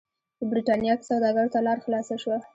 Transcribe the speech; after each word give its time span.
په 0.37 0.43
برېټانیا 0.51 0.93
کې 0.97 1.07
سوداګرو 1.09 1.53
ته 1.53 1.59
لار 1.65 1.77
خلاصه 1.85 2.15
شوه. 2.23 2.37